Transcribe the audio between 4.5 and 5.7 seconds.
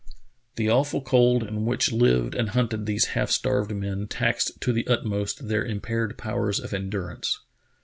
to the utmost their